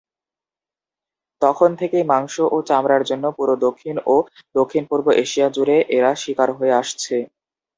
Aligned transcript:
তখন 1.41 1.69
থেকেই 1.79 2.05
মাংস 2.11 2.35
ও 2.47 2.67
চামড়ার 2.69 3.03
জন্য 3.09 3.25
পুরো 3.37 3.53
দক্ষিণ 3.65 3.95
ও 4.05 4.15
দক্ষিণ- 4.55 4.87
পূর্ব 4.89 5.05
এশিয়া 5.23 5.47
জুড়ে 5.55 5.77
এরা 5.97 6.11
শিকার 6.21 6.49
হয়ে 6.57 6.77
আসছে। 6.81 7.15